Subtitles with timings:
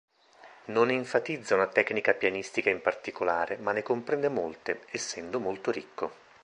[0.69, 6.11] Non enfatizza una tecnica pianistica in particolare ma ne comprende molte, essendo molto ricco.